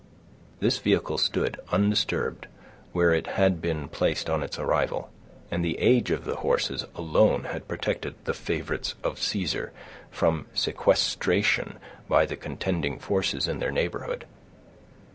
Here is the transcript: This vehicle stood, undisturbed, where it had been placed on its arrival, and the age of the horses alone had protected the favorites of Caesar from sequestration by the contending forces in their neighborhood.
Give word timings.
This 0.61 0.79
vehicle 0.79 1.19
stood, 1.19 1.59
undisturbed, 1.71 2.47
where 2.91 3.13
it 3.13 3.27
had 3.27 3.61
been 3.61 3.87
placed 3.87 4.31
on 4.31 4.41
its 4.41 4.57
arrival, 4.57 5.11
and 5.51 5.63
the 5.63 5.77
age 5.77 6.09
of 6.09 6.25
the 6.25 6.37
horses 6.37 6.85
alone 6.95 7.43
had 7.43 7.67
protected 7.67 8.15
the 8.25 8.33
favorites 8.33 8.95
of 9.03 9.19
Caesar 9.21 9.71
from 10.09 10.47
sequestration 10.55 11.77
by 12.09 12.25
the 12.25 12.35
contending 12.35 12.97
forces 12.97 13.47
in 13.47 13.59
their 13.59 13.69
neighborhood. 13.71 14.25